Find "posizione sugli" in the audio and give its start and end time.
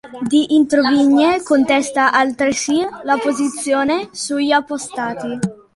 3.19-4.49